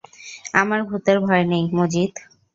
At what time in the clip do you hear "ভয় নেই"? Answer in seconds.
1.19-1.65